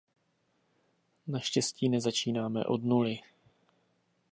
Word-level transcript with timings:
Naštěstí 1.27 1.89
nezačínáme 1.89 2.65
od 2.65 2.83
nuly. 2.83 3.19